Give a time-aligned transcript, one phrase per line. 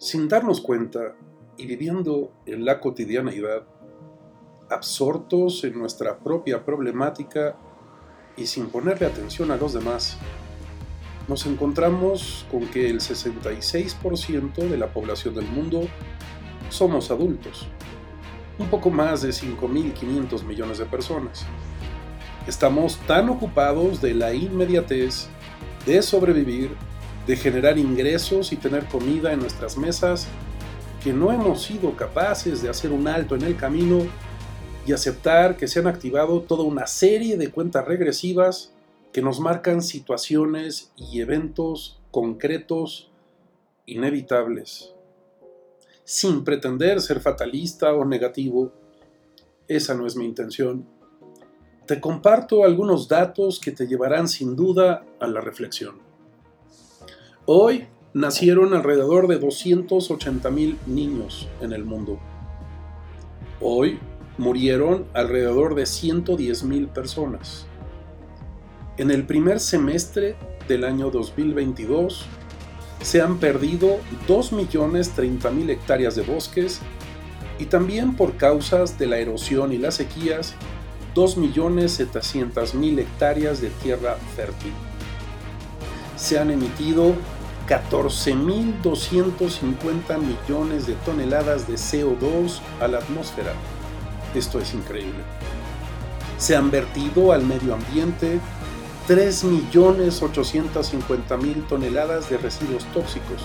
[0.00, 1.16] Sin darnos cuenta
[1.56, 3.64] y viviendo en la cotidianeidad,
[4.70, 7.56] absortos en nuestra propia problemática
[8.36, 10.16] y sin ponerle atención a los demás,
[11.26, 15.82] nos encontramos con que el 66% de la población del mundo
[16.70, 17.66] somos adultos,
[18.58, 21.44] un poco más de 5.500 millones de personas.
[22.48, 25.26] Estamos tan ocupados de la inmediatez,
[25.84, 26.70] de sobrevivir,
[27.26, 30.26] de generar ingresos y tener comida en nuestras mesas,
[31.04, 33.98] que no hemos sido capaces de hacer un alto en el camino
[34.86, 38.72] y aceptar que se han activado toda una serie de cuentas regresivas
[39.12, 43.10] que nos marcan situaciones y eventos concretos
[43.84, 44.94] inevitables.
[46.02, 48.72] Sin pretender ser fatalista o negativo,
[49.68, 50.97] esa no es mi intención.
[51.88, 55.94] Te comparto algunos datos que te llevarán sin duda a la reflexión.
[57.46, 62.18] Hoy nacieron alrededor de 280 mil niños en el mundo.
[63.62, 63.98] Hoy
[64.36, 67.66] murieron alrededor de 110 mil personas.
[68.98, 70.36] En el primer semestre
[70.68, 72.26] del año 2022
[73.00, 76.80] se han perdido 2.030.000 hectáreas de bosques
[77.58, 80.54] y también por causas de la erosión y las sequías
[81.18, 84.72] 2.700.000 hectáreas de tierra fértil.
[86.16, 87.16] Se han emitido
[87.66, 93.52] 14.250 millones de toneladas de CO2 a la atmósfera.
[94.32, 95.24] Esto es increíble.
[96.38, 98.38] Se han vertido al medio ambiente
[99.08, 103.42] 3.850.000 toneladas de residuos tóxicos.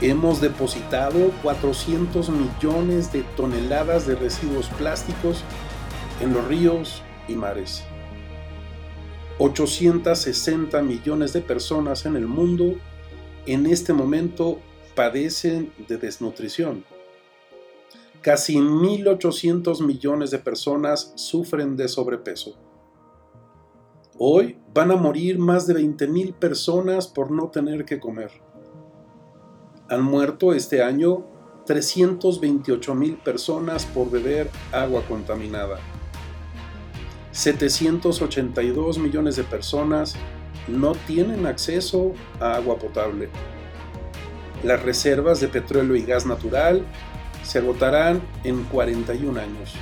[0.00, 5.44] Hemos depositado 400 millones de toneladas de residuos plásticos
[6.20, 7.84] en los ríos y mares.
[9.38, 12.74] 860 millones de personas en el mundo
[13.46, 14.58] en este momento
[14.94, 16.84] padecen de desnutrición.
[18.20, 22.56] Casi 1.800 millones de personas sufren de sobrepeso.
[24.18, 28.32] Hoy van a morir más de 20.000 personas por no tener que comer.
[29.88, 31.24] Han muerto este año
[31.66, 35.78] 328.000 personas por beber agua contaminada.
[37.38, 40.16] 782 millones de personas
[40.66, 43.28] no tienen acceso a agua potable.
[44.64, 46.82] Las reservas de petróleo y gas natural
[47.44, 49.74] se agotarán en 41 años.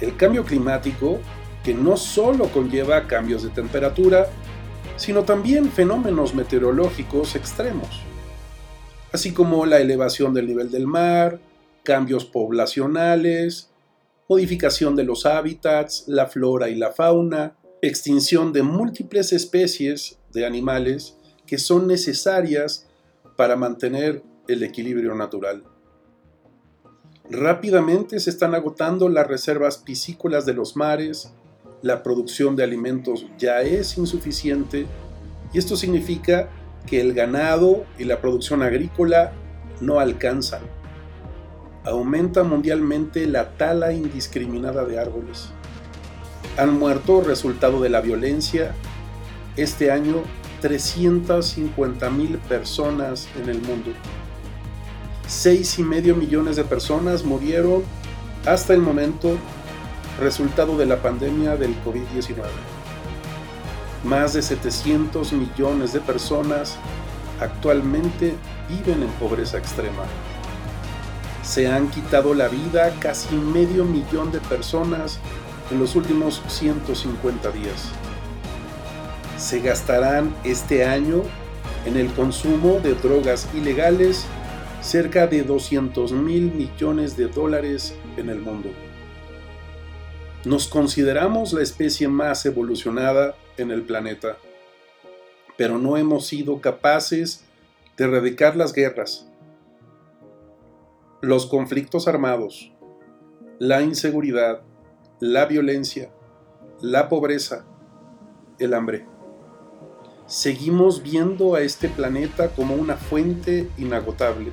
[0.00, 1.18] El cambio climático,
[1.62, 4.28] que no solo conlleva cambios de temperatura,
[4.96, 8.00] sino también fenómenos meteorológicos extremos,
[9.12, 11.38] así como la elevación del nivel del mar,
[11.82, 13.68] cambios poblacionales,
[14.28, 21.16] modificación de los hábitats, la flora y la fauna, extinción de múltiples especies de animales
[21.46, 22.86] que son necesarias
[23.36, 25.64] para mantener el equilibrio natural.
[27.30, 31.32] Rápidamente se están agotando las reservas piscícolas de los mares,
[31.82, 34.86] la producción de alimentos ya es insuficiente
[35.52, 36.50] y esto significa
[36.86, 39.32] que el ganado y la producción agrícola
[39.80, 40.77] no alcanzan
[41.88, 45.48] aumenta mundialmente la tala indiscriminada de árboles.
[46.58, 48.74] Han muerto resultado de la violencia
[49.56, 50.22] este año
[50.60, 53.90] 350 mil personas en el mundo.
[55.26, 57.82] Seis y medio millones de personas murieron
[58.44, 59.36] hasta el momento
[60.20, 62.36] resultado de la pandemia del COVID-19.
[64.04, 66.76] Más de 700 millones de personas
[67.40, 68.34] actualmente
[68.68, 70.04] viven en pobreza extrema
[71.48, 75.18] se han quitado la vida casi medio millón de personas
[75.70, 77.88] en los últimos 150 días.
[79.38, 81.22] Se gastarán este año
[81.86, 84.26] en el consumo de drogas ilegales
[84.82, 88.68] cerca de 200 mil millones de dólares en el mundo.
[90.44, 94.36] Nos consideramos la especie más evolucionada en el planeta,
[95.56, 97.44] pero no hemos sido capaces
[97.96, 99.27] de erradicar las guerras,
[101.20, 102.72] los conflictos armados,
[103.58, 104.62] la inseguridad,
[105.18, 106.12] la violencia,
[106.80, 107.66] la pobreza,
[108.60, 109.04] el hambre.
[110.26, 114.52] Seguimos viendo a este planeta como una fuente inagotable.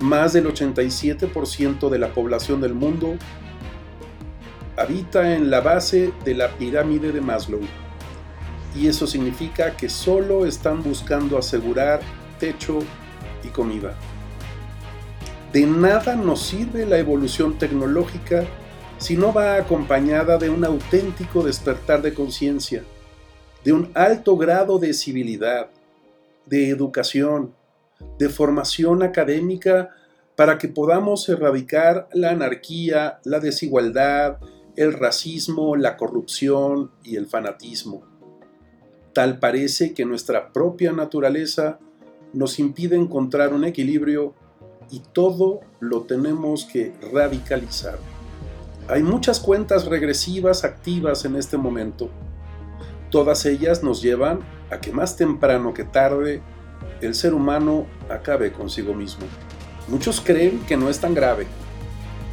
[0.00, 3.14] Más del 87% de la población del mundo
[4.76, 7.60] habita en la base de la pirámide de Maslow.
[8.74, 12.00] Y eso significa que solo están buscando asegurar
[12.40, 12.80] techo
[13.44, 13.96] y comida.
[15.52, 18.44] De nada nos sirve la evolución tecnológica
[18.98, 22.84] si no va acompañada de un auténtico despertar de conciencia,
[23.64, 25.70] de un alto grado de civilidad,
[26.44, 27.54] de educación,
[28.18, 29.90] de formación académica
[30.36, 34.38] para que podamos erradicar la anarquía, la desigualdad,
[34.76, 38.02] el racismo, la corrupción y el fanatismo.
[39.14, 41.78] Tal parece que nuestra propia naturaleza
[42.34, 44.34] nos impide encontrar un equilibrio
[44.90, 47.98] y todo lo tenemos que radicalizar.
[48.88, 52.08] Hay muchas cuentas regresivas activas en este momento.
[53.10, 54.40] Todas ellas nos llevan
[54.70, 56.42] a que más temprano que tarde
[57.00, 59.26] el ser humano acabe consigo mismo.
[59.88, 61.46] Muchos creen que no es tan grave,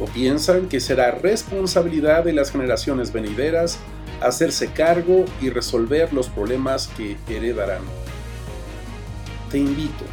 [0.00, 3.78] o piensan que será responsabilidad de las generaciones venideras
[4.20, 7.82] hacerse cargo y resolver los problemas que heredarán.
[9.50, 10.04] Te invito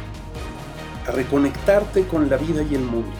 [1.06, 3.12] a reconectarte con la vida y el mundo,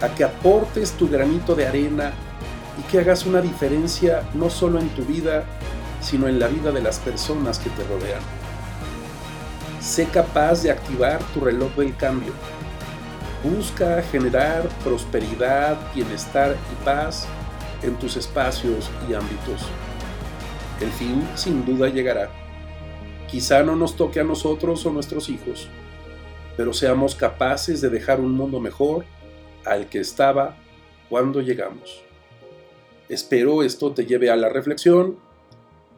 [0.00, 2.12] a que aportes tu granito de arena
[2.78, 5.44] y que hagas una diferencia no solo en tu vida,
[6.00, 8.20] sino en la vida de las personas que te rodean.
[9.80, 12.32] Sé capaz de activar tu reloj del cambio.
[13.42, 17.26] Busca generar prosperidad, bienestar y paz
[17.82, 19.66] en tus espacios y ámbitos.
[20.80, 22.30] El fin sin duda llegará.
[23.28, 25.68] Quizá no nos toque a nosotros o nuestros hijos,
[26.58, 29.04] pero seamos capaces de dejar un mundo mejor
[29.64, 30.56] al que estaba
[31.08, 32.02] cuando llegamos.
[33.08, 35.20] Espero esto te lleve a la reflexión.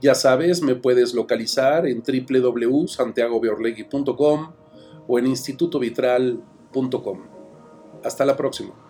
[0.02, 4.52] Ya sabes, me puedes localizar en www.santiagobeorlegui.com
[5.08, 7.20] o en institutovitral.com.
[8.04, 8.89] Hasta la próxima.